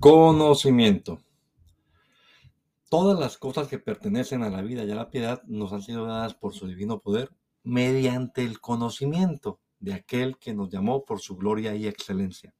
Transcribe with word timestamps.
Conocimiento. 0.00 1.20
Todas 2.88 3.20
las 3.20 3.36
cosas 3.36 3.68
que 3.68 3.78
pertenecen 3.78 4.42
a 4.42 4.48
la 4.48 4.62
vida 4.62 4.82
y 4.82 4.90
a 4.90 4.94
la 4.94 5.10
piedad 5.10 5.42
nos 5.44 5.74
han 5.74 5.82
sido 5.82 6.06
dadas 6.06 6.32
por 6.34 6.54
su 6.54 6.66
divino 6.66 7.00
poder 7.00 7.30
mediante 7.64 8.42
el 8.42 8.62
conocimiento 8.62 9.60
de 9.78 9.92
aquel 9.92 10.38
que 10.38 10.54
nos 10.54 10.70
llamó 10.70 11.04
por 11.04 11.20
su 11.20 11.36
gloria 11.36 11.74
y 11.74 11.86
excelencia. 11.86 12.54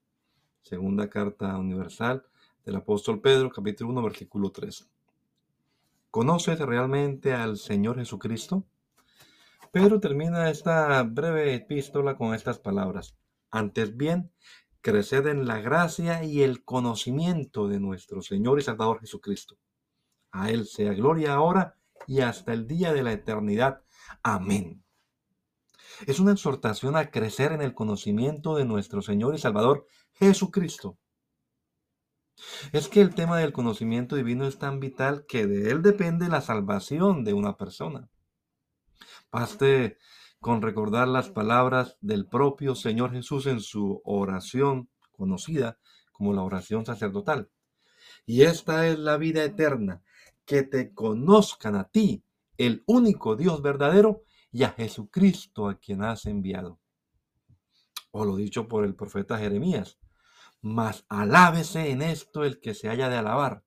Segunda 0.61 1.09
carta 1.09 1.57
universal 1.57 2.27
del 2.67 2.77
apóstol 2.77 3.23
Pedro, 3.23 3.51
capítulo 3.51 3.89
1, 3.89 4.03
versículo 4.03 4.53
3. 4.53 4.91
¿Conoces 6.11 6.59
realmente 6.59 7.33
al 7.33 7.57
Señor 7.57 7.97
Jesucristo? 7.97 8.65
Pedro 9.73 9.99
termina 9.99 10.51
esta 10.51 11.03
breve 11.05 11.55
epístola 11.55 12.19
con 12.19 12.35
estas 12.35 12.59
palabras. 12.59 13.17
Antes 13.51 13.97
bien, 13.97 14.31
creced 14.81 15.27
en 15.27 15.47
la 15.47 15.61
gracia 15.61 16.25
y 16.25 16.43
el 16.43 16.65
conocimiento 16.65 17.69
de 17.69 17.81
nuestro 17.81 18.23
Señor 18.23 18.59
y 18.59 18.63
Salvador 18.63 19.01
Jesucristo. 19.01 19.59
A 20.33 20.51
Él 20.51 20.67
sea 20.67 20.93
gloria 20.93 21.35
ahora 21.35 21.77
y 22.07 22.21
hasta 22.21 22.53
el 22.53 22.67
día 22.67 22.93
de 22.93 23.03
la 23.03 23.13
eternidad. 23.13 23.83
Amén. 24.23 24.83
Es 26.07 26.21
una 26.21 26.33
exhortación 26.33 26.97
a 26.97 27.11
crecer 27.11 27.53
en 27.53 27.63
el 27.63 27.75
conocimiento 27.75 28.57
de 28.57 28.65
nuestro 28.65 29.03
Señor 29.03 29.35
y 29.35 29.39
Salvador 29.39 29.87
Jesucristo. 30.15 30.99
Es 32.73 32.89
que 32.89 33.03
el 33.03 33.15
tema 33.15 33.39
del 33.39 33.53
conocimiento 33.53 34.17
divino 34.17 34.47
es 34.47 34.59
tan 34.59 34.81
vital 34.81 35.27
que 35.27 35.47
de 35.47 35.71
él 35.71 35.83
depende 35.83 36.29
la 36.29 36.41
salvación 36.41 37.23
de 37.25 37.35
una 37.35 37.57
persona. 37.57 38.09
Baste 39.31 39.99
con 40.41 40.63
recordar 40.63 41.07
las 41.07 41.29
palabras 41.29 41.99
del 42.01 42.27
propio 42.27 42.75
Señor 42.75 43.13
Jesús 43.13 43.47
en 43.47 43.61
su 43.61 44.01
oración 44.05 44.89
conocida 45.13 45.79
como 46.13 46.33
la 46.33 46.43
oración 46.43 46.87
sacerdotal. 46.87 47.51
Y 48.25 48.43
esta 48.43 48.89
es 48.89 48.99
la 48.99 49.19
vida 49.19 49.45
eterna, 49.45 50.03
que 50.47 50.63
te 50.63 50.95
conozcan 50.95 51.77
a 51.77 51.85
ti, 51.85 52.25
el 52.57 52.83
único 52.87 53.37
Dios 53.37 53.61
verdadero, 53.61 54.23
y 54.51 54.65
a 54.65 54.71
Jesucristo 54.71 55.69
a 55.69 55.79
quien 55.79 56.03
has 56.03 56.25
enviado. 56.27 56.81
O 58.11 58.25
lo 58.25 58.35
dicho 58.35 58.67
por 58.67 58.85
el 58.85 58.97
profeta 58.97 59.39
Jeremías, 59.39 59.99
mas 60.63 61.05
alábese 61.09 61.91
en 61.91 62.03
esto 62.03 62.45
el 62.45 62.61
que 62.61 62.75
se 62.75 62.89
haya 62.89 63.09
de 63.09 63.17
alabar, 63.17 63.63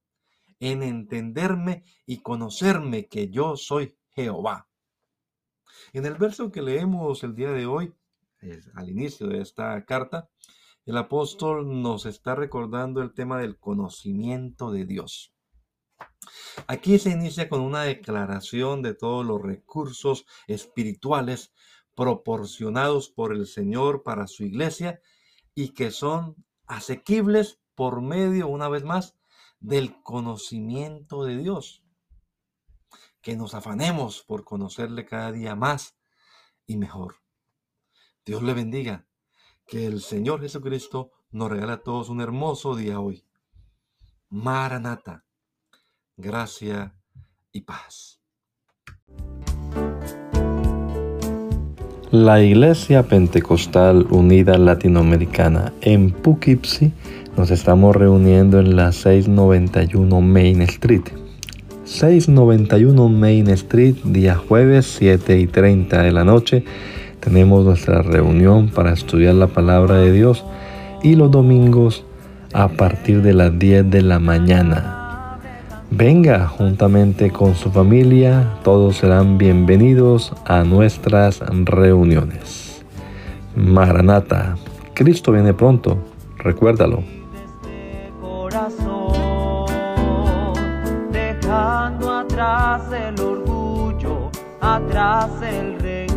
en 0.59 0.81
entenderme 0.81 1.83
y 2.05 2.17
conocerme 2.17 3.07
que 3.07 3.29
yo 3.29 3.55
soy 3.57 3.95
Jehová 4.09 4.67
en 5.93 6.05
el 6.05 6.15
verso 6.15 6.51
que 6.51 6.61
leemos 6.61 7.23
el 7.23 7.35
día 7.35 7.51
de 7.51 7.65
hoy, 7.65 7.93
al 8.75 8.89
inicio 8.89 9.27
de 9.27 9.41
esta 9.41 9.83
carta, 9.85 10.29
el 10.85 10.97
apóstol 10.97 11.81
nos 11.81 12.05
está 12.05 12.35
recordando 12.35 13.01
el 13.01 13.13
tema 13.13 13.39
del 13.39 13.57
conocimiento 13.57 14.71
de 14.71 14.85
Dios. 14.85 15.33
Aquí 16.67 16.99
se 16.99 17.11
inicia 17.11 17.47
con 17.47 17.61
una 17.61 17.83
declaración 17.83 18.81
de 18.81 18.93
todos 18.93 19.25
los 19.25 19.41
recursos 19.41 20.25
espirituales 20.47 21.53
proporcionados 21.95 23.09
por 23.09 23.33
el 23.33 23.45
Señor 23.47 24.03
para 24.03 24.27
su 24.27 24.43
iglesia 24.43 24.99
y 25.55 25.69
que 25.69 25.91
son 25.91 26.35
asequibles 26.67 27.61
por 27.75 28.01
medio, 28.01 28.47
una 28.47 28.67
vez 28.67 28.83
más, 28.83 29.15
del 29.59 30.01
conocimiento 30.01 31.23
de 31.23 31.37
Dios 31.37 31.82
que 33.23 33.35
nos 33.37 33.55
afanemos 33.55 34.21
por 34.21 34.43
conocerle 34.43 35.05
cada 35.05 35.31
día 35.31 35.55
más 35.55 35.95
y 36.67 36.75
mejor. 36.77 37.15
Dios 38.25 38.43
le 38.43 38.53
bendiga. 38.53 39.07
Que 39.65 39.85
el 39.85 40.01
Señor 40.01 40.41
Jesucristo 40.41 41.11
nos 41.31 41.49
regala 41.49 41.73
a 41.73 41.83
todos 41.83 42.09
un 42.09 42.19
hermoso 42.19 42.75
día 42.75 42.99
hoy. 42.99 43.25
Maranata. 44.29 45.23
Gracia 46.17 46.99
y 47.53 47.61
paz. 47.61 48.19
La 52.11 52.43
Iglesia 52.43 53.07
Pentecostal 53.07 54.05
Unida 54.11 54.57
Latinoamericana 54.57 55.73
en 55.81 56.11
Poughkeepsie 56.11 56.91
nos 57.37 57.49
estamos 57.51 57.95
reuniendo 57.95 58.59
en 58.59 58.75
la 58.75 58.91
691 58.91 60.21
Main 60.21 60.61
Street 60.63 61.22
691 61.85 63.09
Main 63.09 63.49
Street, 63.49 63.95
día 64.05 64.35
jueves 64.35 64.85
7 64.97 65.37
y 65.37 65.47
30 65.47 66.01
de 66.01 66.11
la 66.13 66.23
noche. 66.23 66.63
Tenemos 67.19 67.65
nuestra 67.65 68.01
reunión 68.01 68.69
para 68.69 68.93
estudiar 68.93 69.35
la 69.35 69.47
palabra 69.47 69.97
de 69.97 70.13
Dios 70.13 70.45
y 71.03 71.15
los 71.15 71.29
domingos 71.29 72.05
a 72.53 72.69
partir 72.69 73.21
de 73.21 73.33
las 73.33 73.59
10 73.59 73.91
de 73.91 74.01
la 74.01 74.19
mañana. 74.19 75.39
Venga 75.91 76.47
juntamente 76.47 77.31
con 77.31 77.53
su 77.53 77.69
familia, 77.69 78.49
todos 78.63 78.97
serán 78.97 79.37
bienvenidos 79.37 80.33
a 80.45 80.63
nuestras 80.63 81.41
reuniones. 81.65 82.83
Maranata, 83.55 84.55
Cristo 84.93 85.33
viene 85.33 85.53
pronto, 85.53 85.97
recuérdalo. 86.37 87.22
Atrás 92.43 92.91
el 92.91 93.19
orgullo, 93.21 94.29
atrás 94.59 95.31
el 95.41 95.79
rey. 95.79 96.12